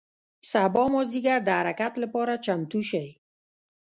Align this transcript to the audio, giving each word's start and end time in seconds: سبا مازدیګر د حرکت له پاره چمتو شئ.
سبا 0.51 0.83
مازدیګر 0.93 1.39
د 1.43 1.49
حرکت 1.59 1.93
له 2.01 2.07
پاره 2.13 2.35
چمتو 2.45 2.79
شئ. 2.89 3.07